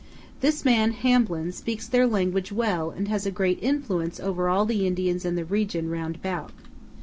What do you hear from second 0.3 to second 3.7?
This man, Hamblin, speaks their language well and has a great